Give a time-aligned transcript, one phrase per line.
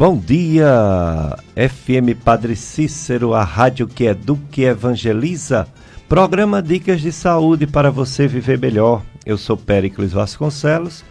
[0.00, 5.68] Bom dia, FM Padre Cícero, a rádio que educa e evangeliza.
[6.08, 9.02] Programa Dicas de Saúde para você viver melhor.
[9.26, 11.04] Eu sou Péricles Vasconcelos.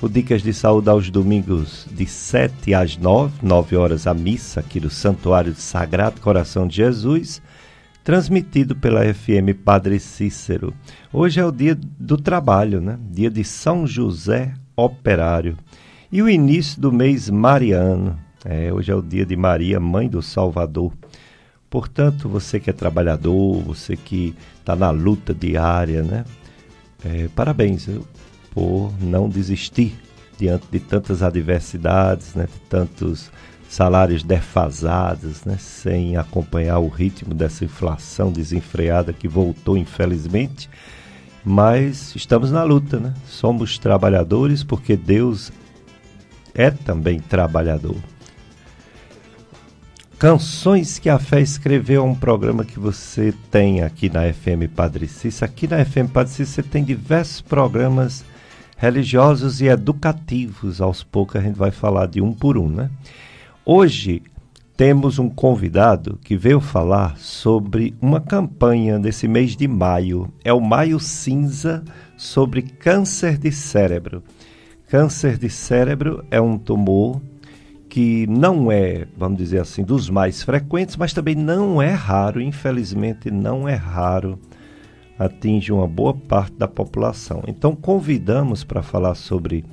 [0.00, 4.78] O Dicas de Saúde aos domingos de 7 às 9, 9 horas a missa aqui
[4.78, 7.42] do Santuário de Sagrado Coração de Jesus,
[8.04, 10.72] transmitido pela FM Padre Cícero.
[11.12, 13.00] Hoje é o dia do trabalho, né?
[13.10, 15.56] Dia de São José Operário.
[16.12, 18.27] E o início do mês mariano.
[18.50, 20.90] É, hoje é o dia de Maria, mãe do Salvador.
[21.68, 26.24] Portanto, você que é trabalhador, você que está na luta diária, né?
[27.04, 27.86] É, parabéns
[28.50, 29.94] por não desistir
[30.38, 32.46] diante de tantas adversidades, né?
[32.46, 33.30] de tantos
[33.68, 35.58] salários defasados, né?
[35.58, 40.70] sem acompanhar o ritmo dessa inflação desenfreada que voltou, infelizmente.
[41.44, 43.12] Mas estamos na luta, né?
[43.26, 45.52] Somos trabalhadores porque Deus
[46.54, 47.96] é também trabalhador.
[50.18, 55.06] Canções que a Fé escreveu é um programa que você tem aqui na FM Padre
[55.06, 55.48] Cícero.
[55.48, 58.24] Aqui na FM Padre Cícero você tem diversos programas
[58.76, 60.80] religiosos e educativos.
[60.80, 62.90] Aos poucos a gente vai falar de um por um, né?
[63.64, 64.20] Hoje
[64.76, 70.34] temos um convidado que veio falar sobre uma campanha desse mês de maio.
[70.44, 71.84] É o Maio Cinza
[72.16, 74.24] sobre câncer de cérebro.
[74.88, 77.20] Câncer de cérebro é um tumor
[77.88, 83.30] que não é, vamos dizer assim, dos mais frequentes, mas também não é raro, infelizmente
[83.30, 84.38] não é raro,
[85.18, 87.42] atinge uma boa parte da população.
[87.46, 89.64] Então convidamos para falar sobre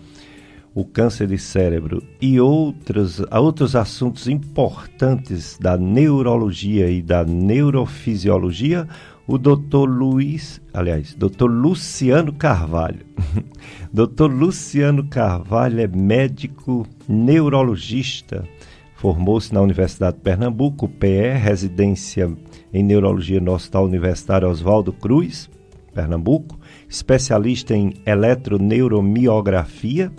[0.73, 8.87] o câncer de cérebro e outros, outros assuntos importantes da neurologia e da neurofisiologia,
[9.27, 9.87] o Dr.
[9.87, 11.45] Luiz, aliás, Dr.
[11.45, 13.05] Luciano Carvalho.
[13.91, 14.31] Dr.
[14.31, 18.47] Luciano Carvalho é médico neurologista,
[18.95, 22.31] formou-se na Universidade de Pernambuco, PE, residência
[22.73, 25.49] em neurologia no Hospital Universitário Oswaldo Cruz,
[25.93, 30.11] Pernambuco, especialista em eletroneuromiografia,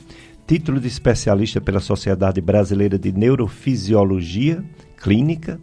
[0.46, 4.64] título de especialista pela Sociedade Brasileira de Neurofisiologia
[4.96, 5.60] Clínica,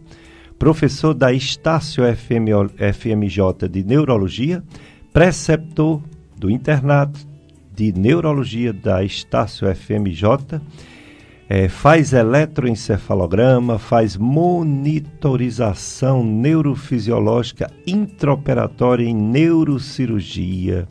[0.58, 4.62] professor da Estácio FMJ de Neurologia,
[5.12, 6.02] preceptor
[6.36, 7.20] do internato
[7.74, 10.60] de Neurologia da Estácio FMJ,
[11.48, 20.88] é, faz eletroencefalograma, faz monitorização neurofisiológica intraoperatória em neurocirurgia.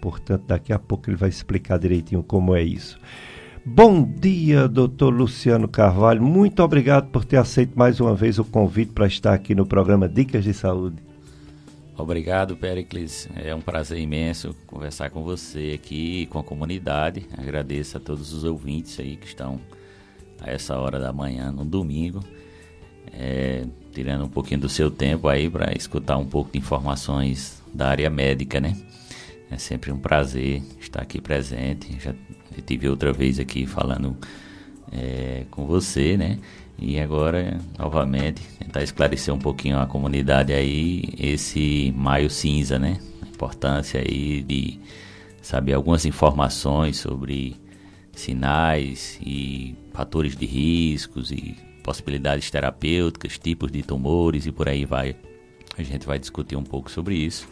[0.00, 2.98] Portanto, daqui a pouco ele vai explicar direitinho como é isso.
[3.64, 6.20] Bom dia, doutor Luciano Carvalho.
[6.20, 10.08] Muito obrigado por ter aceito mais uma vez o convite para estar aqui no programa
[10.08, 10.96] Dicas de Saúde.
[11.96, 13.28] Obrigado, Pericles.
[13.36, 17.24] É um prazer imenso conversar com você aqui, com a comunidade.
[17.38, 19.60] Agradeço a todos os ouvintes aí que estão
[20.40, 22.18] a essa hora da manhã, no domingo,
[23.12, 27.86] é, tirando um pouquinho do seu tempo aí para escutar um pouco de informações da
[27.86, 28.76] área médica, né?
[29.48, 31.96] É sempre um prazer estar aqui presente.
[32.00, 32.12] Já
[32.60, 34.16] tive outra vez aqui falando
[34.92, 36.38] é, com você, né?
[36.78, 42.98] E agora, novamente, tentar esclarecer um pouquinho a comunidade aí, esse maio cinza, né?
[43.22, 44.80] A importância aí de
[45.40, 47.56] saber algumas informações sobre
[48.12, 55.16] sinais e fatores de riscos e possibilidades terapêuticas, tipos de tumores e por aí vai.
[55.78, 57.48] A gente vai discutir um pouco sobre isso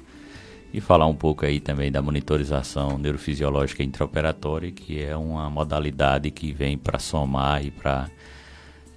[0.72, 6.53] e falar um pouco aí também da monitorização neurofisiológica intraoperatória, que é uma modalidade que
[6.53, 8.08] vem para somar e para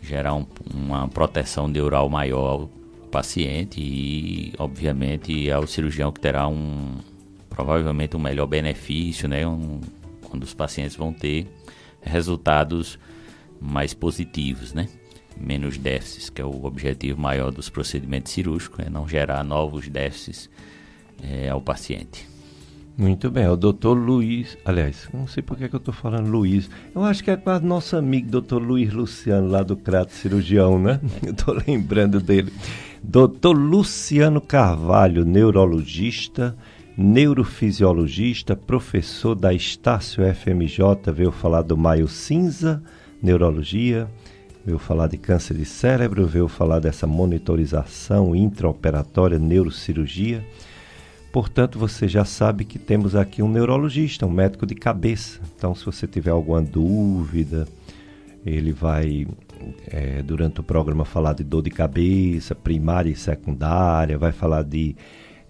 [0.01, 2.69] gerar um, uma proteção neural maior ao
[3.09, 6.97] paciente e, obviamente, ao cirurgião que terá um
[7.50, 9.47] provavelmente um melhor benefício, né?
[9.47, 9.79] Um,
[10.23, 11.47] quando os pacientes vão ter
[12.01, 13.00] resultados
[13.61, 14.90] mais positivos, né?
[15.38, 20.50] Menos déficits, que é o objetivo maior dos procedimentos cirúrgicos, é não gerar novos déficits
[21.22, 22.34] é, ao paciente.
[22.96, 26.29] Muito bem, é o doutor Luiz, aliás, não sei por que, que eu estou falando
[26.29, 30.78] Luiz, eu acho que é quase nosso amigo doutor Luiz Luciano, lá do Crato Cirurgião,
[30.78, 30.99] né?
[31.26, 32.53] Eu estou lembrando dele.
[33.02, 36.55] Doutor Luciano Carvalho, neurologista,
[36.96, 42.84] neurofisiologista, professor da Estácio FMJ, veio falar do Maio Cinza,
[43.22, 44.08] neurologia,
[44.64, 50.46] veio falar de câncer de cérebro, veio falar dessa monitorização intraoperatória, neurocirurgia.
[51.34, 55.40] Portanto, você já sabe que temos aqui um neurologista, um médico de cabeça.
[55.58, 57.68] Então, se você tiver alguma dúvida,
[58.46, 59.26] ele vai,
[59.88, 64.96] é, durante o programa, falar de dor de cabeça, primária e secundária, vai falar de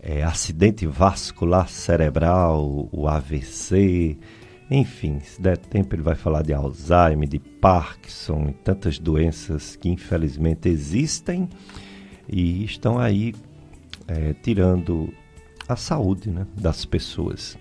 [0.02, 4.18] é, acidente vascular cerebral, o AVC,
[4.72, 9.90] Enfim, se der tempo, ele vai falar de Alzheimer, de Parkinson e tantas doenças que
[9.90, 11.50] infelizmente existem
[12.26, 13.36] e estão aí
[14.08, 15.14] é, tirando
[15.68, 17.58] a saúde né, das pessoas.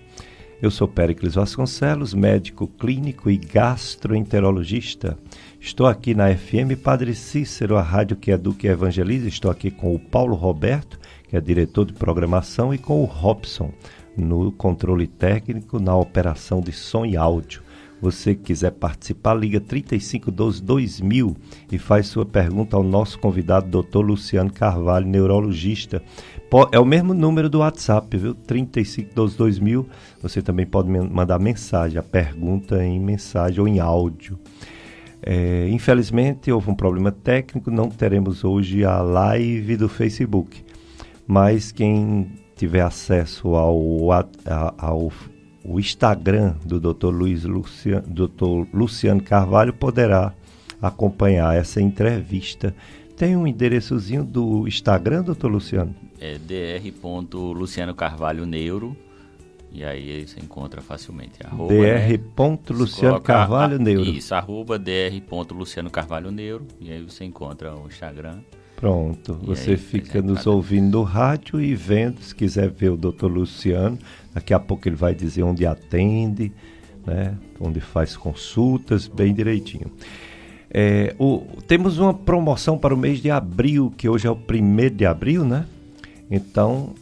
[0.61, 5.17] Eu sou Péricles Vasconcelos, médico clínico e gastroenterologista.
[5.59, 9.27] Estou aqui na FM Padre Cícero, a rádio que educa e evangeliza.
[9.27, 10.97] Estou aqui com o Paulo Roberto,
[11.27, 13.73] que é diretor de programação, e com o Robson,
[14.15, 17.61] no controle técnico, na operação de som e áudio.
[18.03, 21.37] Você que quiser participar, liga 3512 2000
[21.71, 23.99] e faz sua pergunta ao nosso convidado, Dr.
[23.99, 26.03] Luciano Carvalho, neurologista
[26.71, 28.35] é o mesmo número do WhatsApp, viu?
[28.35, 29.85] 35122000.
[30.21, 34.37] Você também pode mandar mensagem, a pergunta em mensagem ou em áudio.
[35.25, 40.61] É, infelizmente houve um problema técnico, não teremos hoje a live do Facebook.
[41.25, 44.11] Mas quem tiver acesso ao,
[44.77, 45.09] ao
[45.63, 47.07] o Instagram do Dr.
[47.07, 48.67] Luiz Luciano, Dr.
[48.73, 50.33] Luciano Carvalho poderá
[50.81, 52.75] acompanhar essa entrevista.
[53.15, 55.95] Tem um endereçozinho do Instagram, doutor Luciano?
[56.75, 57.95] é dr.
[57.95, 58.95] Carvalho Neuro.
[59.71, 61.33] E aí você encontra facilmente.
[61.43, 62.73] Arroba, dr.
[62.73, 62.79] Né?
[62.79, 64.09] Luciano Carvalho Neuro.
[64.09, 65.53] Isso, arroba dr.
[65.53, 66.67] Luciano Carvalho Neuro.
[66.79, 68.39] E aí você encontra o Instagram.
[68.83, 72.97] Pronto, e você aí, fica nos ouvindo no rádio e vendo, se quiser ver o
[72.97, 73.97] doutor Luciano,
[74.33, 76.51] daqui a pouco ele vai dizer onde atende,
[77.07, 79.89] né, onde faz consultas, bem direitinho.
[80.69, 84.95] É, o, temos uma promoção para o mês de abril, que hoje é o primeiro
[84.95, 85.65] de abril, né?
[86.29, 86.93] Então,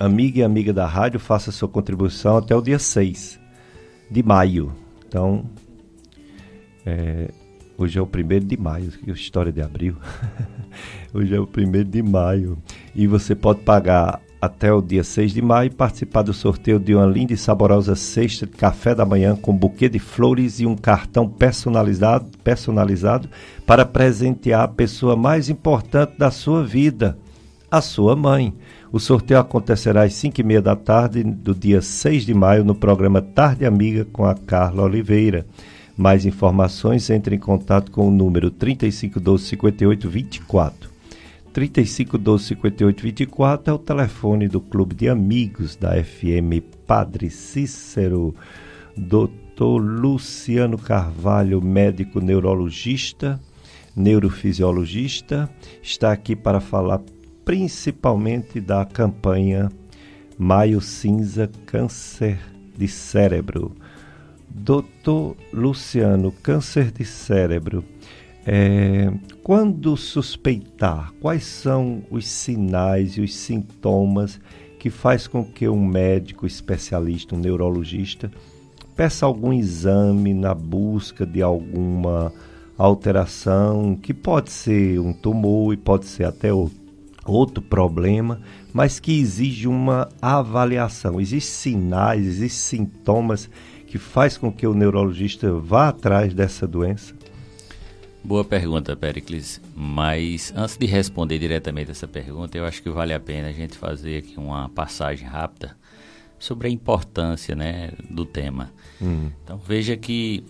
[0.00, 3.38] amiga e amiga da rádio, faça sua contribuição até o dia 6
[4.10, 4.72] de maio.
[5.06, 5.44] Então,
[6.84, 7.30] é,
[7.78, 9.94] hoje é o primeiro de maio, que história de abril.
[11.14, 12.58] hoje é o primeiro de maio.
[12.94, 16.94] E você pode pagar até o dia 6 de maio e participar do sorteio de
[16.94, 20.76] uma linda e saborosa cesta de café da manhã com buquê de flores e um
[20.76, 23.28] cartão personalizado, personalizado
[23.64, 27.16] para presentear a pessoa mais importante da sua vida,
[27.70, 28.54] a sua mãe.
[28.90, 32.74] O sorteio acontecerá às 5 e meia da tarde do dia 6 de maio no
[32.74, 35.46] programa Tarde Amiga com a Carla Oliveira.
[35.98, 40.88] Mais informações, entre em contato com o número 3512 5824.
[41.52, 48.32] 3512 5824 é o telefone do Clube de Amigos da FM Padre Cícero.
[48.96, 49.80] Dr.
[49.80, 53.40] Luciano Carvalho, médico neurologista,
[53.96, 55.50] neurofisiologista,
[55.82, 57.00] está aqui para falar
[57.44, 59.68] principalmente da campanha
[60.38, 62.38] Maio Cinza Câncer
[62.76, 63.74] de Cérebro.
[64.50, 67.84] Doutor Luciano, câncer de cérebro.
[68.46, 69.12] É,
[69.42, 74.40] quando suspeitar, quais são os sinais e os sintomas
[74.78, 78.30] que faz com que um médico especialista, um neurologista,
[78.96, 82.32] peça algum exame na busca de alguma
[82.76, 86.88] alteração, que pode ser um tumor e pode ser até outro
[87.28, 88.40] outro problema,
[88.72, 91.20] mas que exige uma avaliação.
[91.20, 93.50] Existem sinais, existem sintomas
[93.90, 97.14] que faz com que o neurologista vá atrás dessa doença?
[98.22, 99.60] Boa pergunta, Pericles.
[99.74, 103.76] Mas antes de responder diretamente essa pergunta, eu acho que vale a pena a gente
[103.76, 105.76] fazer aqui uma passagem rápida
[106.38, 108.70] sobre a importância né, do tema.
[109.00, 109.30] Hum.
[109.42, 110.44] Então veja que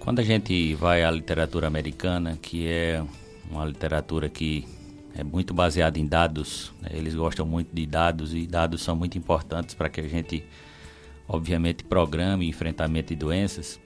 [0.00, 3.02] quando a gente vai à literatura americana, que é
[3.50, 4.66] uma literatura que
[5.14, 6.72] é muito baseado em dados.
[6.80, 6.90] Né?
[6.92, 10.44] Eles gostam muito de dados e dados são muito importantes para que a gente,
[11.32, 13.78] obviamente, programe enfrentamento de doenças.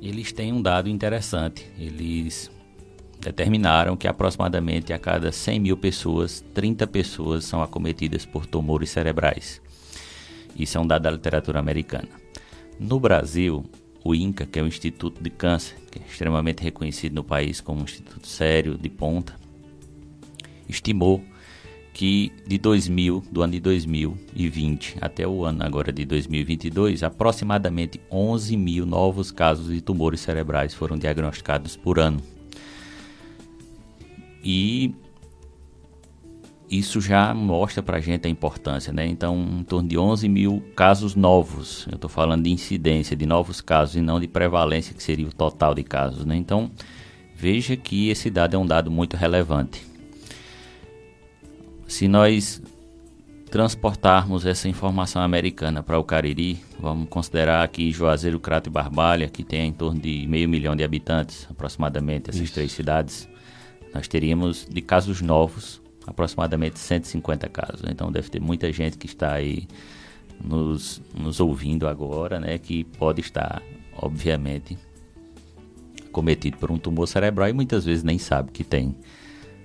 [0.00, 1.66] Eles têm um dado interessante.
[1.78, 2.50] Eles
[3.18, 9.62] determinaram que aproximadamente a cada 100 mil pessoas, 30 pessoas são acometidas por tumores cerebrais.
[10.54, 12.10] Isso é um dado da literatura americana.
[12.78, 13.64] No Brasil,
[14.04, 17.80] o INCA, que é o Instituto de Câncer, que é extremamente reconhecido no país como
[17.80, 19.34] um instituto sério, de ponta,
[20.68, 21.24] estimou
[21.96, 28.54] que de 2000, do ano de 2020 até o ano agora de 2022, aproximadamente 11
[28.54, 32.20] mil novos casos de tumores cerebrais foram diagnosticados por ano.
[34.44, 34.94] E
[36.68, 39.06] isso já mostra para a gente a importância, né?
[39.06, 41.86] Então, em torno de 11 mil casos novos.
[41.90, 45.32] Eu estou falando de incidência de novos casos e não de prevalência, que seria o
[45.32, 46.36] total de casos, né?
[46.36, 46.70] Então,
[47.34, 49.95] veja que esse dado é um dado muito relevante.
[51.86, 52.62] Se nós
[53.50, 59.44] transportarmos essa informação americana para o Cariri, vamos considerar aqui Juazeiro, Crato e Barbalha, que
[59.44, 62.54] tem em torno de meio milhão de habitantes, aproximadamente, essas Isso.
[62.54, 63.28] três cidades,
[63.94, 67.82] nós teríamos de casos novos, aproximadamente 150 casos.
[67.88, 69.66] Então deve ter muita gente que está aí
[70.42, 73.62] nos, nos ouvindo agora, né, que pode estar
[73.98, 74.78] obviamente,
[76.12, 78.94] cometido por um tumor cerebral e muitas vezes nem sabe que tem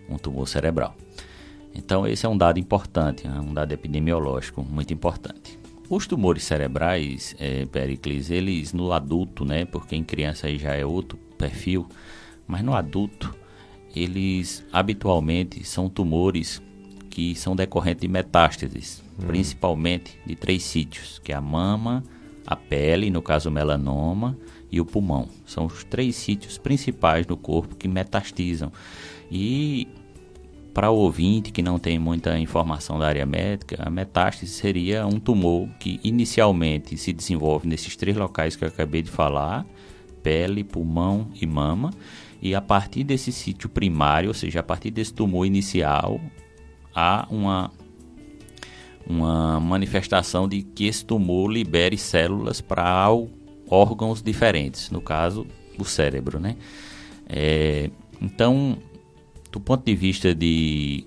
[0.10, 0.96] um tumor cerebral.
[1.74, 3.40] Então, esse é um dado importante, né?
[3.40, 5.60] um dado epidemiológico muito importante.
[5.90, 10.86] Os tumores cerebrais, é, Pericles, eles no adulto, né, porque em criança aí já é
[10.86, 11.86] outro perfil,
[12.48, 13.36] mas no adulto,
[13.94, 16.62] eles habitualmente são tumores
[17.10, 19.28] que são decorrentes de metástases, hum.
[19.28, 22.04] principalmente de três sítios, que é a mama,
[22.48, 24.38] a pele, no caso o melanoma,
[24.72, 25.28] e o pulmão.
[25.46, 28.72] São os três sítios principais no corpo que metastizam.
[29.30, 29.90] E
[30.74, 35.20] para o ouvinte que não tem muita informação da área médica, a metástase seria um
[35.20, 39.66] tumor que inicialmente se desenvolve nesses três locais que eu acabei de falar:
[40.24, 41.92] pele, pulmão e mama.
[42.42, 46.20] E a partir desse sítio primário, ou seja, a partir desse tumor inicial,
[46.96, 47.70] há uma,
[49.06, 53.08] uma manifestação de que esse tumor libere células para
[53.70, 55.46] órgãos diferentes, no caso,
[55.78, 56.56] o cérebro, né?
[57.28, 58.78] É, então,
[59.51, 61.05] do ponto de vista de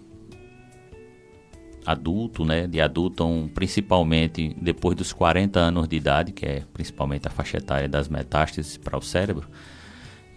[1.85, 7.31] adulto, né, de adulto principalmente depois dos 40 anos de idade, que é principalmente a
[7.31, 9.49] faixa etária das metástases para o cérebro,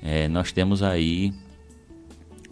[0.02, 1.34] é, nós temos aí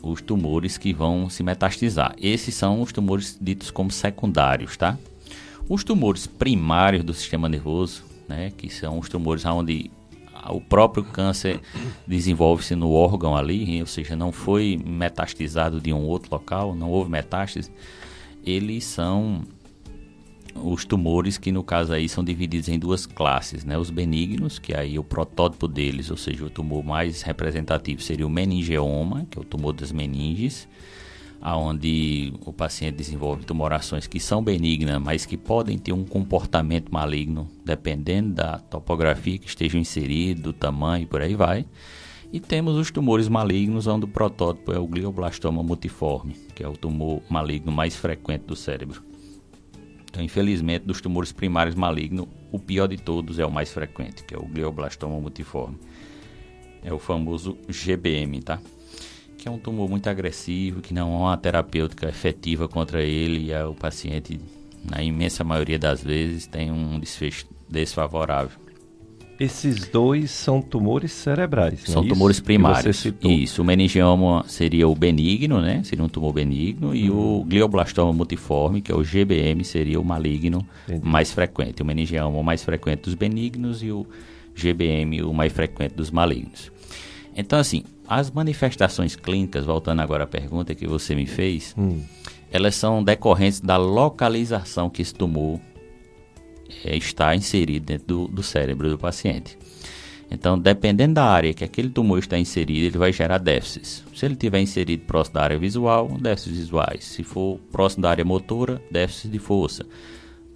[0.01, 2.15] os tumores que vão se metastizar.
[2.21, 4.97] Esses são os tumores ditos como secundários, tá?
[5.67, 9.89] Os tumores primários do sistema nervoso, né, que são os tumores onde
[10.49, 11.59] o próprio câncer
[12.07, 17.09] desenvolve-se no órgão ali, ou seja, não foi metastizado de um outro local, não houve
[17.09, 17.71] metástase,
[18.43, 19.43] eles são
[20.55, 23.77] os tumores que no caso aí são divididos em duas classes, né?
[23.77, 28.29] Os benignos, que aí o protótipo deles, ou seja, o tumor mais representativo seria o
[28.29, 30.67] meningioma, que é o tumor das meninges,
[31.45, 37.47] aonde o paciente desenvolve tumorações que são benignas, mas que podem ter um comportamento maligno,
[37.63, 41.63] dependendo da topografia que estejam inseridos, do tamanho e por aí vai.
[42.33, 46.73] E temos os tumores malignos, onde o protótipo é o glioblastoma multiforme, que é o
[46.73, 49.03] tumor maligno mais frequente do cérebro.
[50.09, 54.33] Então, infelizmente, dos tumores primários malignos, o pior de todos é o mais frequente, que
[54.33, 55.77] é o glioblastoma multiforme.
[56.81, 58.59] É o famoso GBM, tá?
[59.45, 63.55] Que é um tumor muito agressivo, que não há uma terapêutica efetiva contra ele e
[63.63, 64.39] o paciente,
[64.83, 68.57] na imensa maioria das vezes, tem um desfecho desfavorável.
[69.39, 73.05] Esses dois são tumores cerebrais, São é tumores primários.
[73.21, 75.83] Isso, o meningioma seria o benigno, né?
[75.83, 76.89] Seria um tumor benigno.
[76.89, 76.95] Hum.
[76.95, 77.43] E o uhum.
[77.43, 81.07] glioblastoma multiforme, que é o GBM, seria o maligno Entendi.
[81.07, 81.83] mais frequente.
[81.83, 84.07] O meningioma o mais frequente dos benignos e o
[84.55, 86.71] GBM o mais frequente dos malignos.
[87.35, 92.01] Então, assim, as manifestações clínicas, voltando agora à pergunta que você me fez, hum.
[92.51, 95.59] elas são decorrentes da localização que esse tumor
[96.83, 99.57] é, está inserido dentro do, do cérebro do paciente.
[100.29, 104.03] Então, dependendo da área que aquele tumor está inserido, ele vai gerar déficits.
[104.13, 107.03] Se ele estiver inserido próximo da área visual, déficits visuais.
[107.05, 109.85] Se for próximo da área motora, déficit de força.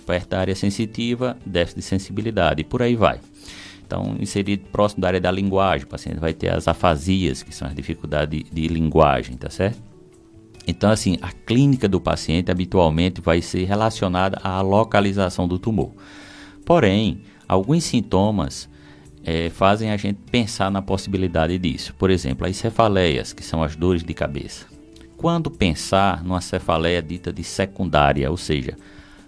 [0.05, 2.61] Perto da área sensitiva, déficit de sensibilidade.
[2.61, 3.19] E por aí vai.
[3.89, 7.67] Então, inserido próximo da área da linguagem, o paciente vai ter as afasias, que são
[7.67, 9.81] as dificuldades de, de linguagem, tá certo?
[10.67, 15.91] Então, assim, a clínica do paciente habitualmente vai ser relacionada à localização do tumor.
[16.63, 18.69] Porém, alguns sintomas
[19.23, 21.95] é, fazem a gente pensar na possibilidade disso.
[21.97, 24.67] Por exemplo, as cefaleias, que são as dores de cabeça.
[25.17, 28.77] Quando pensar numa cefaleia dita de secundária, ou seja,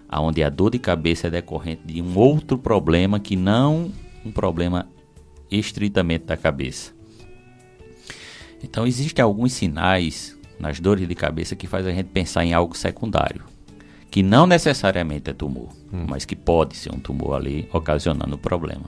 [0.08, 3.90] onde a dor de cabeça é decorrente de um outro problema que não
[4.24, 4.88] um problema
[5.50, 6.92] estritamente da cabeça.
[8.62, 12.76] Então existem alguns sinais nas dores de cabeça que faz a gente pensar em algo
[12.76, 13.44] secundário,
[14.10, 16.06] que não necessariamente é tumor, hum.
[16.08, 18.84] mas que pode ser um tumor ali ocasionando o problema.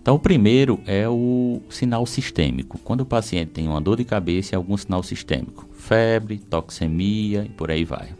[0.00, 2.78] Então o primeiro é o sinal sistêmico.
[2.78, 7.48] Quando o paciente tem uma dor de cabeça, é algum sinal sistêmico, febre, toxemia e
[7.48, 8.14] por aí vai.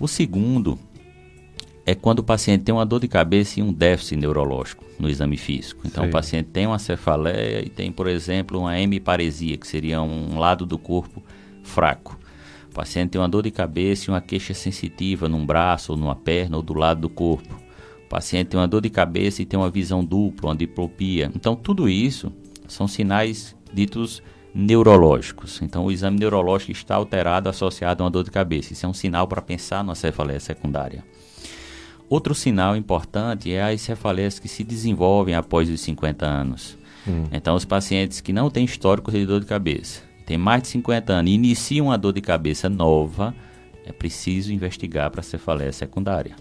[0.00, 0.78] O segundo
[1.88, 5.38] é quando o paciente tem uma dor de cabeça e um déficit neurológico no exame
[5.38, 5.86] físico.
[5.86, 10.38] Então, o paciente tem uma cefaleia e tem, por exemplo, uma hemiparesia, que seria um
[10.38, 11.22] lado do corpo
[11.62, 12.18] fraco.
[12.70, 16.14] O paciente tem uma dor de cabeça e uma queixa sensitiva num braço, ou numa
[16.14, 17.58] perna, ou do lado do corpo.
[18.04, 21.32] O paciente tem uma dor de cabeça e tem uma visão dupla, uma diplopia.
[21.34, 22.30] Então, tudo isso
[22.66, 24.22] são sinais ditos
[24.54, 25.62] neurológicos.
[25.62, 28.74] Então, o exame neurológico está alterado associado a uma dor de cabeça.
[28.74, 31.02] Isso é um sinal para pensar numa cefaleia secundária.
[32.08, 36.78] Outro sinal importante é as cefaleias que se desenvolvem após os 50 anos.
[37.06, 37.24] Hum.
[37.32, 41.12] Então, os pacientes que não têm histórico de dor de cabeça, têm mais de 50
[41.12, 43.34] anos e iniciam a dor de cabeça nova,
[43.84, 46.36] é preciso investigar para cefaleia secundária.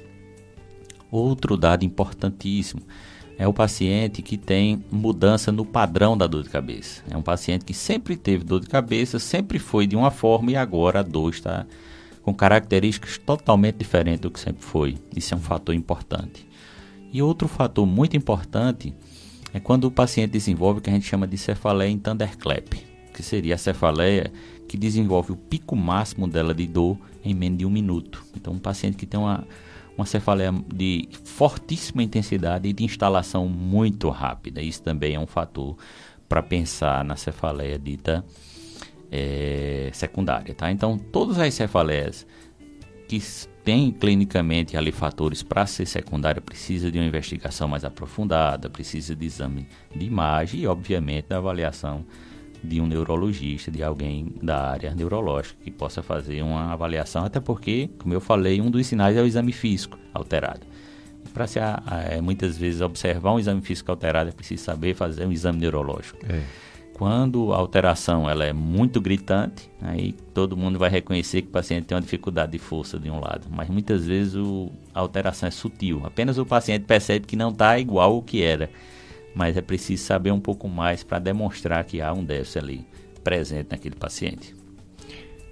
[1.12, 2.82] Outro dado importantíssimo
[3.38, 7.04] é o paciente que tem mudança no padrão da dor de cabeça.
[7.10, 10.56] É um paciente que sempre teve dor de cabeça, sempre foi de uma forma e
[10.56, 11.66] agora a dor está
[12.28, 14.98] com características totalmente diferentes do que sempre foi.
[15.16, 16.46] Isso é um fator importante.
[17.14, 18.94] E outro fator muito importante
[19.54, 22.68] é quando o paciente desenvolve o que a gente chama de cefaleia em thunderclap,
[23.14, 24.30] que seria a cefaleia
[24.68, 28.22] que desenvolve o pico máximo dela de dor em menos de um minuto.
[28.36, 29.48] Então, um paciente que tem uma
[29.98, 34.62] uma cefaleia de fortíssima intensidade e de instalação muito rápida.
[34.62, 35.78] Isso também é um fator
[36.28, 38.24] para pensar na cefaleia dita
[39.12, 40.54] é, secundária.
[40.54, 40.72] Tá?
[40.72, 42.26] Então, todas as cefaleias
[43.08, 43.20] que
[43.64, 49.26] têm clinicamente ali fatores para ser secundária precisa de uma investigação mais aprofundada, precisa de
[49.26, 52.06] exame de imagem e, obviamente, da avaliação
[52.64, 57.90] de um neurologista, de alguém da área neurológica que possa fazer uma avaliação, até porque,
[58.00, 60.62] como eu falei, um dos sinais é o exame físico alterado.
[61.34, 65.32] Para se é, muitas vezes observar um exame físico alterado, é preciso saber fazer um
[65.32, 66.18] exame neurológico.
[66.28, 66.42] É.
[66.98, 71.86] Quando a alteração ela é muito gritante, aí todo mundo vai reconhecer que o paciente
[71.86, 73.48] tem uma dificuldade de força de um lado.
[73.52, 76.02] Mas muitas vezes o, a alteração é sutil.
[76.04, 78.70] Apenas o paciente percebe que não está igual o que era
[79.38, 82.86] mas é preciso saber um pouco mais para demonstrar que há um déficit ali
[83.24, 84.56] presente naquele paciente.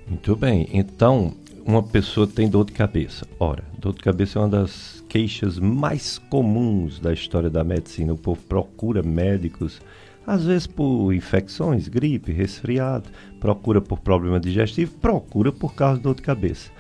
[0.07, 0.67] Muito bem.
[0.73, 3.27] Então, uma pessoa tem dor de cabeça.
[3.39, 8.11] Ora, dor de cabeça é uma das queixas mais comuns da história da medicina.
[8.11, 9.79] O povo procura médicos,
[10.25, 16.15] às vezes por infecções, gripe, resfriado, procura por problema digestivo, procura por causa de dor
[16.15, 16.71] de cabeça.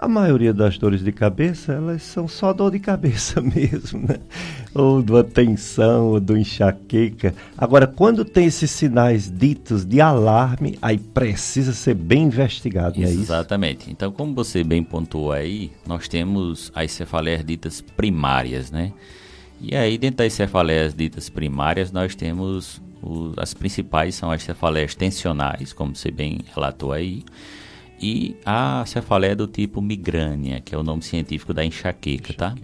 [0.00, 4.20] A maioria das dores de cabeça, elas são só dor de cabeça mesmo, né?
[4.72, 7.34] Ou de uma tensão, ou do enxaqueca.
[7.56, 13.10] Agora, quando tem esses sinais ditos de alarme, aí precisa ser bem investigado, não é
[13.10, 13.22] isso?
[13.22, 13.90] Exatamente.
[13.90, 18.92] Então, como você bem pontuou aí, nós temos as cefaleias ditas primárias, né?
[19.60, 22.80] E aí, dentro das cefaleias ditas primárias, nós temos
[23.36, 27.24] as principais são as cefaleias tensionais, como você bem relatou aí
[28.00, 32.54] e a cefaleia do tipo migrânia, que é o nome científico da enxaqueca, tá?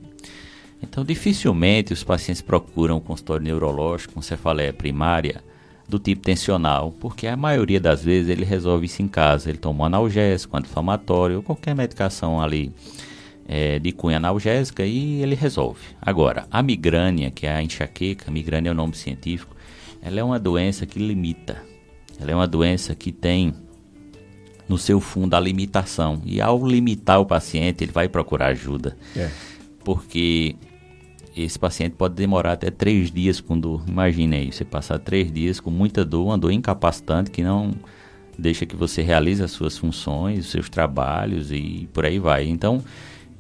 [0.83, 5.43] Então, dificilmente os pacientes procuram um consultório neurológico com cefaleia primária
[5.89, 9.49] do tipo tensional, porque a maioria das vezes ele resolve isso em casa.
[9.49, 12.73] Ele toma um analgésico, anti-inflamatório ou qualquer medicação ali
[13.49, 15.81] é, de cunha analgésica e ele resolve.
[16.01, 19.54] Agora, a migrânia, que é a enxaqueca, migrânia é o nome científico,
[20.05, 21.63] ela é uma doença que limita.
[22.21, 23.55] Ela é uma doença que tem
[24.69, 26.21] no seu fundo a limitação.
[26.27, 28.99] E ao limitar o paciente, ele vai procurar ajuda.
[29.17, 29.31] É.
[29.83, 30.57] Porque
[31.35, 33.83] esse paciente pode demorar até três dias com dor.
[33.89, 37.73] Imagine aí, você passar três dias com muita dor, uma dor incapacitante que não
[38.39, 42.47] deixa que você realize as suas funções, os seus trabalhos e por aí vai.
[42.47, 42.85] Então,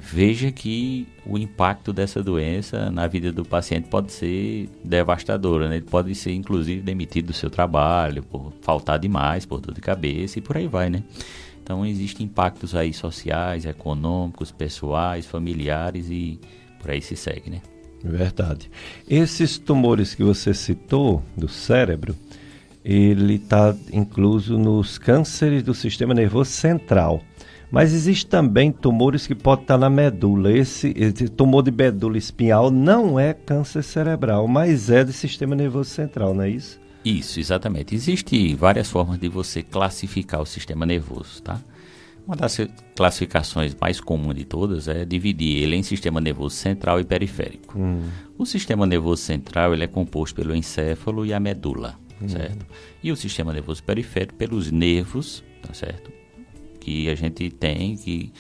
[0.04, 5.76] veja que o impacto dessa doença na vida do paciente pode ser devastador, né?
[5.76, 10.38] Ele pode ser, inclusive, demitido do seu trabalho por faltar demais, por dor de cabeça
[10.38, 11.02] e por aí vai, né?
[11.62, 16.38] Então, existem impactos aí sociais, econômicos, pessoais, familiares e
[16.78, 17.62] por aí se segue, né?
[18.04, 18.70] Verdade.
[19.08, 22.14] Esses tumores que você citou do cérebro,
[22.84, 27.22] ele está incluso nos cânceres do sistema nervoso central.
[27.74, 30.52] Mas existe também tumores que podem estar na medula.
[30.52, 35.90] Esse, esse, tumor de medula espinhal não é câncer cerebral, mas é do sistema nervoso
[35.90, 36.80] central, não é isso?
[37.04, 37.92] Isso, exatamente.
[37.92, 41.60] Existem várias formas de você classificar o sistema nervoso, tá?
[42.24, 42.58] Uma das
[42.94, 47.76] classificações mais comuns de todas é dividir ele em sistema nervoso central e periférico.
[47.76, 48.08] Hum.
[48.38, 52.28] O sistema nervoso central ele é composto pelo encéfalo e a medula, hum.
[52.28, 52.64] certo?
[53.02, 56.23] E o sistema nervoso periférico pelos nervos, tá certo?
[56.84, 58.30] Que a gente tem que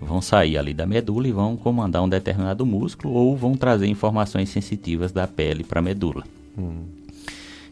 [0.00, 4.48] vão sair ali da medula e vão comandar um determinado músculo ou vão trazer informações
[4.48, 6.24] sensitivas da pele para a medula.
[6.58, 6.82] Hum.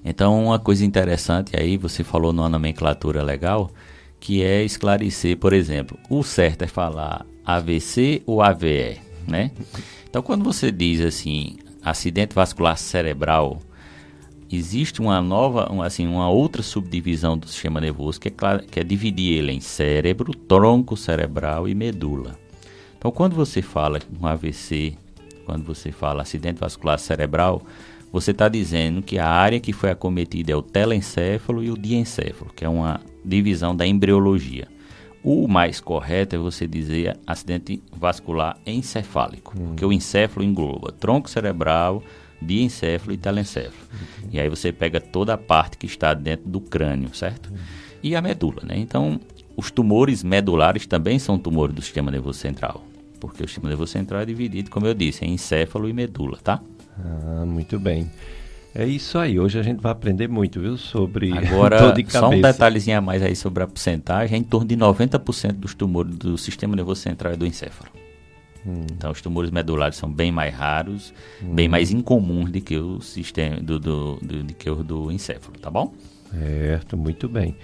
[0.04, 3.70] Então, uma coisa interessante aí, você falou numa nomenclatura legal,
[4.18, 9.50] que é esclarecer, por exemplo, o certo é falar AVC ou AVE, né?
[10.08, 13.60] Então, quando você diz assim, acidente vascular cerebral,
[14.50, 18.84] existe uma nova, uma, assim, uma outra subdivisão do sistema nervoso que é, que é
[18.84, 22.38] dividir ele em cérebro, tronco cerebral e medula.
[22.98, 24.94] Então, quando você fala um AVC,
[25.46, 27.62] quando você fala acidente vascular cerebral,
[28.12, 32.52] você está dizendo que a área que foi acometida é o telencéfalo e o diencéfalo,
[32.54, 34.66] que é uma divisão da embriologia.
[35.22, 39.68] O mais correto é você dizer acidente vascular encefálico, hum.
[39.68, 42.02] porque o encéfalo engloba tronco cerebral,
[42.40, 43.74] diencéfalo e telencéfalo.
[44.32, 47.52] E aí você pega toda a parte que está dentro do crânio, certo?
[48.02, 48.78] E a medula, né?
[48.78, 49.20] Então,
[49.56, 52.84] os tumores medulares também são tumores do sistema nervoso central,
[53.18, 56.60] porque o sistema nervoso central é dividido, como eu disse, em encéfalo e medula, tá?
[56.98, 58.10] Ah, muito bem.
[58.74, 59.38] É isso aí.
[59.38, 63.34] Hoje a gente vai aprender muito, viu, sobre Agora, só um detalhezinho a mais aí
[63.34, 64.36] sobre a porcentagem.
[64.36, 67.90] É em torno de 90% dos tumores do sistema nervoso central é do encéfalo.
[68.66, 68.84] Hum.
[68.92, 71.54] Então, os tumores medulares são bem mais raros, hum.
[71.54, 75.58] bem mais incomuns do que o sistema do, do, do, do que o do encéfalo,
[75.58, 75.94] tá bom?
[76.30, 77.56] Certo, muito bem.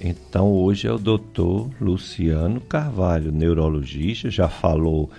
[0.00, 5.10] Então, hoje é o doutor Luciano Carvalho, neurologista, já falou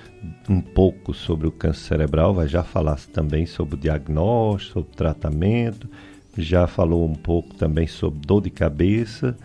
[0.47, 4.95] um pouco sobre o câncer cerebral, vai já falar também sobre o diagnóstico, sobre o
[4.95, 5.89] tratamento,
[6.37, 9.35] já falou um pouco também sobre dor de cabeça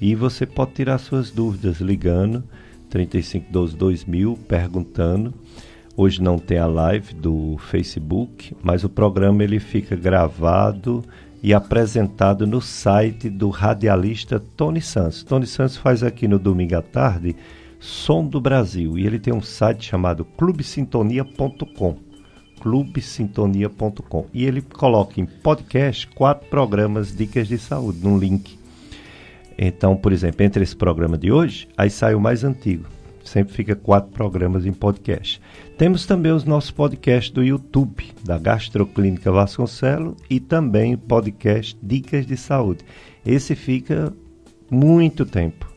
[0.00, 2.42] e você pode tirar suas dúvidas ligando
[2.90, 5.32] 3512 2000 perguntando.
[5.96, 11.04] Hoje não tem a live do Facebook, mas o programa ele fica gravado
[11.42, 15.22] e apresentado no site do radialista Tony Santos.
[15.22, 17.34] Tony Santos faz aqui no domingo à tarde
[17.78, 21.96] Som do Brasil e ele tem um site chamado clubesintonia.com
[22.60, 28.59] clubesintonia.com e ele coloca em podcast quatro programas Dicas de Saúde num link.
[29.62, 32.86] Então, por exemplo, entre esse programa de hoje, aí sai o mais antigo.
[33.22, 35.38] Sempre fica quatro programas em podcast.
[35.76, 42.24] Temos também os nossos podcasts do YouTube, da Gastroclínica Vasconcelo e também o podcast Dicas
[42.24, 42.82] de Saúde.
[43.24, 44.10] Esse fica
[44.70, 45.68] muito tempo.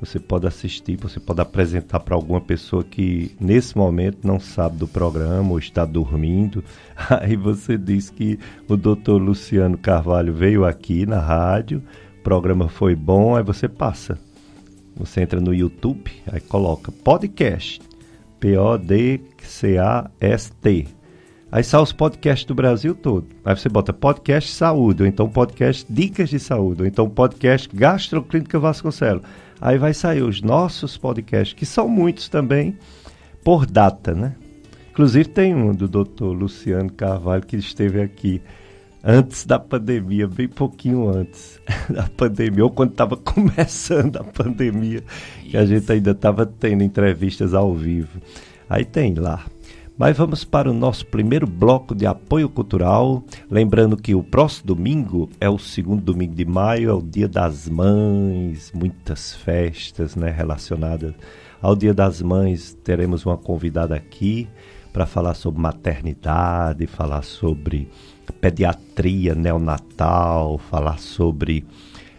[0.00, 4.88] Você pode assistir, você pode apresentar para alguma pessoa que nesse momento não sabe do
[4.88, 6.64] programa ou está dormindo.
[7.20, 11.82] Aí você diz que o doutor Luciano Carvalho veio aqui na rádio,
[12.28, 14.18] programa foi bom, aí você passa.
[14.94, 17.80] Você entra no YouTube, aí coloca podcast
[18.38, 19.28] P-O-D-C-A-S-T.
[21.50, 23.28] Aí sai os podcasts do Brasil todo.
[23.42, 28.58] Aí você bota podcast saúde, ou então podcast dicas de saúde, ou então podcast gastroclínica
[28.58, 29.22] Vasconcelos.
[29.58, 32.76] Aí vai sair os nossos podcasts, que são muitos também,
[33.42, 34.36] por data, né?
[34.90, 36.24] Inclusive tem um do Dr.
[36.24, 38.42] Luciano Carvalho que esteve aqui
[39.10, 45.02] antes da pandemia, bem pouquinho antes da pandemia, ou quando estava começando a pandemia,
[45.48, 48.20] que a gente ainda estava tendo entrevistas ao vivo.
[48.68, 49.46] Aí tem lá.
[49.96, 53.24] Mas vamos para o nosso primeiro bloco de apoio cultural.
[53.50, 57.66] Lembrando que o próximo domingo é o segundo domingo de maio, é o Dia das
[57.68, 61.14] Mães, muitas festas né, relacionadas
[61.60, 62.78] ao Dia das Mães.
[62.84, 64.46] Teremos uma convidada aqui
[64.92, 67.88] para falar sobre maternidade, falar sobre
[68.32, 71.64] pediatria neonatal, falar sobre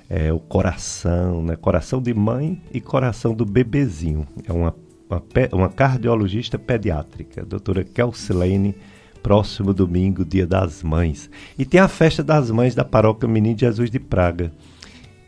[0.10, 1.56] é, o coração, né?
[1.56, 4.28] coração de mãe e coração do bebezinho.
[4.48, 4.76] É uma,
[5.10, 8.76] uma, uma cardiologista pediátrica, a doutora Kelsilene,
[9.22, 11.30] próximo domingo, dia das mães.
[11.58, 14.52] E tem a festa das mães da paróquia Menino Jesus de Praga,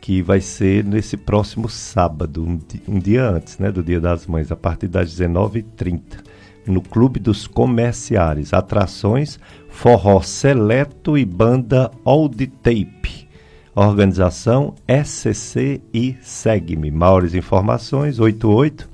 [0.00, 4.50] que vai ser nesse próximo sábado, um, um dia antes né, do dia das mães,
[4.50, 6.31] a partir das 19h30
[6.66, 8.52] no Clube dos Comerciários.
[8.52, 13.28] Atrações Forró Seleto e Banda Old Tape.
[13.74, 16.90] Organização SCC e Segue-me.
[16.90, 18.90] Maiores informações 88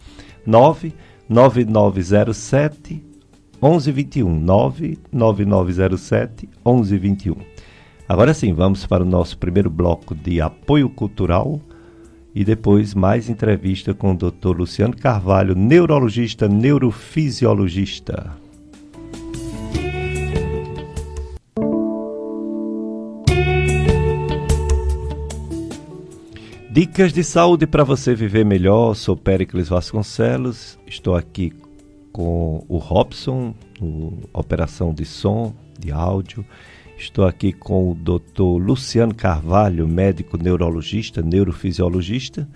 [0.47, 3.05] 99907
[3.61, 4.39] 1121
[5.13, 7.35] 99907 1121.
[8.09, 11.61] Agora sim, vamos para o nosso primeiro bloco de apoio cultural
[12.39, 14.57] e depois mais entrevista com o Dr.
[14.57, 18.33] Luciano Carvalho, neurologista, neurofisiologista.
[26.71, 28.95] Dicas de saúde para você viver melhor.
[28.95, 30.79] Sou Péricles Vasconcelos.
[30.87, 31.53] Estou aqui
[32.13, 33.53] com o Robson,
[34.33, 36.47] operação de som, de áudio.
[36.99, 38.61] Estou aqui com o Dr.
[38.61, 42.47] Luciano Carvalho, médico neurologista, neurofisiologista.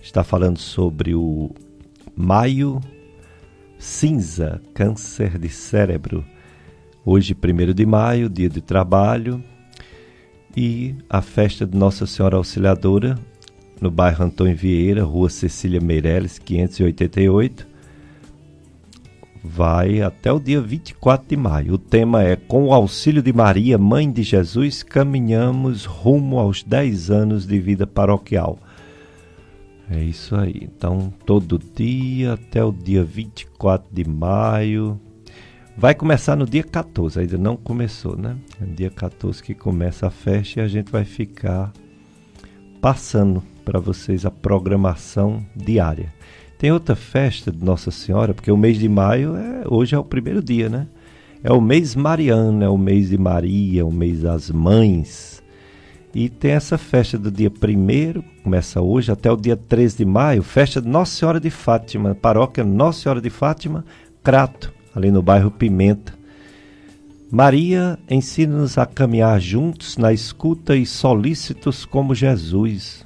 [0.00, 1.50] Está falando sobre o
[2.14, 2.80] maio
[3.76, 6.24] cinza, câncer de cérebro.
[7.04, 9.42] Hoje, 1 de maio, dia de trabalho,
[10.56, 13.18] e a festa de Nossa Senhora Auxiliadora,
[13.80, 17.71] no bairro Antônio Vieira, rua Cecília Meireles, 588.
[19.44, 21.74] Vai até o dia 24 de maio.
[21.74, 27.10] O tema é Com o auxílio de Maria, Mãe de Jesus, caminhamos rumo aos 10
[27.10, 28.58] anos de vida paroquial.
[29.90, 30.54] É isso aí.
[30.62, 35.00] Então, todo dia até o dia 24 de maio.
[35.76, 38.36] Vai começar no dia 14, ainda não começou, né?
[38.60, 41.72] É dia 14 que começa a festa e a gente vai ficar
[42.80, 46.12] passando para vocês a programação diária.
[46.62, 50.04] Tem outra festa de Nossa Senhora, porque o mês de maio é, hoje é o
[50.04, 50.86] primeiro dia, né?
[51.42, 55.42] É o mês mariano, é o mês de Maria, o mês das mães.
[56.14, 60.44] E tem essa festa do dia 1 começa hoje até o dia 13 de maio,
[60.44, 63.84] festa de Nossa Senhora de Fátima, paróquia Nossa Senhora de Fátima,
[64.22, 66.14] Crato, ali no bairro Pimenta.
[67.28, 73.04] Maria ensina-nos a caminhar juntos na escuta e solícitos como Jesus.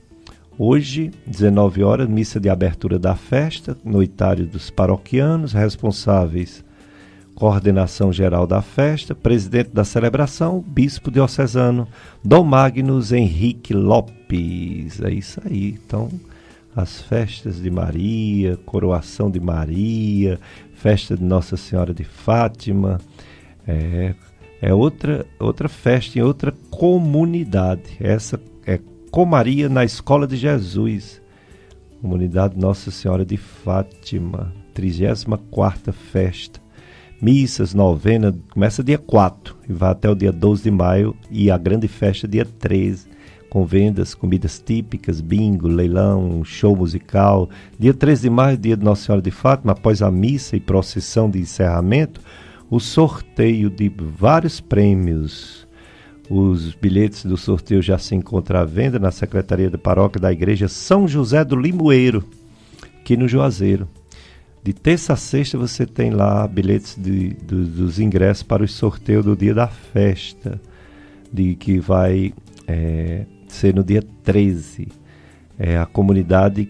[0.58, 6.64] Hoje, 19 horas, missa de abertura da festa, noitário dos paroquianos, responsáveis,
[7.34, 11.86] coordenação geral da festa, presidente da celebração, bispo diocesano,
[12.24, 14.98] Dom Magnus Henrique Lopes.
[15.02, 15.78] É isso aí.
[15.86, 16.08] Então,
[16.74, 20.40] as festas de Maria, coroação de Maria,
[20.72, 22.98] festa de Nossa Senhora de Fátima,
[23.68, 24.14] é,
[24.62, 27.98] é outra, outra festa em outra comunidade.
[28.00, 28.80] Essa é
[29.16, 31.22] Comaria na Escola de Jesus,
[32.02, 36.60] comunidade Nossa Senhora de Fátima, 34 festa.
[37.18, 41.56] Missas, novena, começa dia 4 e vai até o dia 12 de maio e a
[41.56, 43.08] grande festa dia 13
[43.48, 47.48] com vendas, comidas típicas, bingo, leilão, show musical.
[47.78, 51.30] Dia 13 de maio, dia de Nossa Senhora de Fátima, após a missa e procissão
[51.30, 52.20] de encerramento,
[52.68, 55.65] o sorteio de vários prêmios.
[56.28, 60.66] Os bilhetes do sorteio já se encontram à venda na Secretaria da Paróquia da Igreja
[60.66, 62.24] São José do Limoeiro,
[63.00, 63.88] aqui no Juazeiro.
[64.62, 69.36] De terça a sexta você tem lá bilhetes de, dos ingressos para o sorteio do
[69.36, 70.60] dia da festa,
[71.32, 72.34] de que vai
[72.66, 74.88] é, ser no dia 13.
[75.56, 76.68] É, a comunidade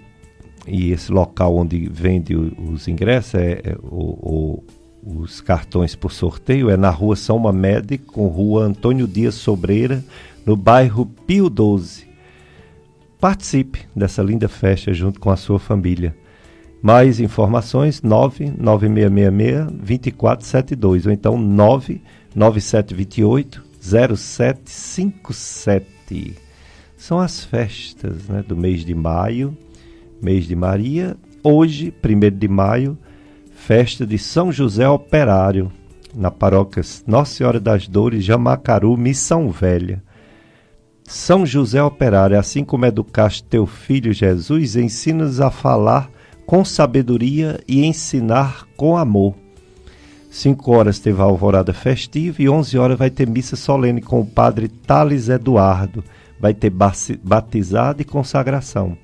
[0.66, 4.64] e esse local onde vende os ingressos, é, é o, o,
[5.06, 10.02] os cartões por sorteio, é na rua São Mamede, com rua Antônio Dias Sobreira,
[10.44, 12.08] no bairro Pio 12.
[13.20, 16.16] Participe dessa linda festa junto com a sua família.
[16.82, 26.36] Mais informações 99666 2472 ou então 99728 0757
[26.96, 29.56] são as festas né, do mês de maio,
[30.20, 31.16] mês de Maria.
[31.42, 32.98] Hoje, 1 de maio,
[33.56, 35.72] festa de São José Operário,
[36.14, 40.02] na paróquia Nossa Senhora das Dores, Jamacaru, Missão Velha.
[41.02, 46.08] São José Operário, assim como educaste teu filho Jesus, ensina-nos a falar
[46.46, 49.34] com sabedoria e ensinar com amor.
[50.30, 54.26] Cinco horas teve a alvorada festiva e onze horas vai ter missa solene com o
[54.26, 56.04] padre Thales Eduardo
[56.38, 56.70] vai ter
[57.22, 58.96] batizado e consagração.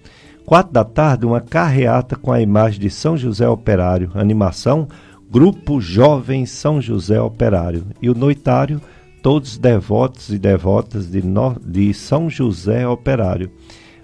[0.44, 4.88] Quatro da tarde, uma carreata com a imagem de São José Operário, animação
[5.30, 7.86] Grupo Jovem São José Operário.
[8.02, 8.80] E o noitário,
[9.22, 13.50] todos devotos e devotas de, no, de São José Operário.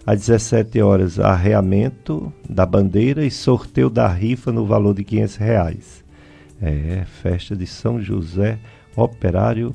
[0.07, 6.05] Às 17 horas, arreamento da bandeira e sorteio da rifa no valor de 500 reais.
[6.63, 8.59] É, festa de São José
[8.97, 9.75] Operário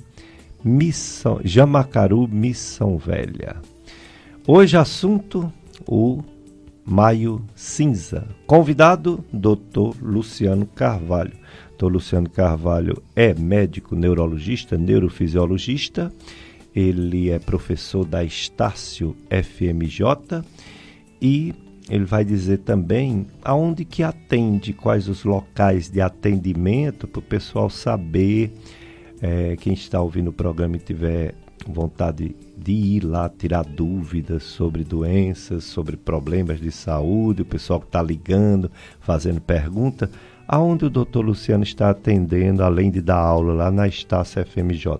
[0.63, 3.57] Missão, Jamacaru, Missão Velha.
[4.47, 5.51] Hoje assunto
[5.85, 6.23] o
[6.85, 8.27] Maio Cinza.
[8.45, 9.95] Convidado, Dr.
[10.01, 11.33] Luciano Carvalho.
[11.77, 11.91] Dr.
[11.91, 16.13] Luciano Carvalho é médico neurologista, neurofisiologista.
[16.75, 20.43] Ele é professor da Estácio FMJ
[21.21, 21.53] e
[21.89, 27.69] ele vai dizer também aonde que atende, quais os locais de atendimento para o pessoal
[27.69, 28.51] saber
[29.21, 31.35] é, quem está ouvindo o programa e tiver
[31.71, 37.85] vontade de ir lá tirar dúvidas sobre doenças, sobre problemas de saúde, o pessoal que
[37.85, 40.09] está ligando, fazendo pergunta,
[40.47, 44.97] aonde o doutor Luciano está atendendo, além de dar aula lá na Estácia FMJ?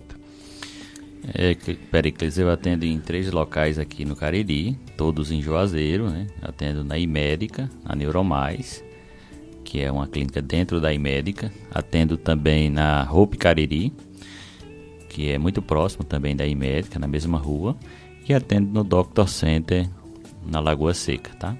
[1.32, 1.54] É,
[1.90, 6.26] Pericles, eu atendo em três locais aqui no Cariri, todos em Juazeiro, né?
[6.42, 8.84] Atendo na Imédica, na Neuromais,
[9.64, 11.50] que é uma clínica dentro da Imédica.
[11.72, 13.90] Atendo também na Hope Cariri,
[15.14, 17.76] que é muito próximo também da Imédica, na mesma rua,
[18.28, 19.88] e atende no Doctor Center
[20.44, 21.56] na Lagoa Seca, tá?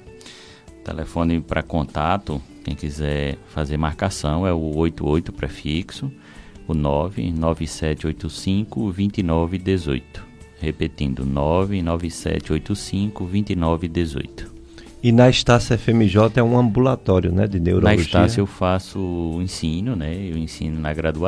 [0.84, 6.10] Telefone para contato, quem quiser fazer marcação é o 88 prefixo,
[6.66, 10.24] o 99785 2918.
[10.60, 14.52] Repetindo, 99785 2918.
[15.00, 17.94] E na Estácia FMJ é um ambulatório, né, de neurologia?
[17.94, 21.24] Na Estácia eu faço o ensino, né, eu ensino na graduação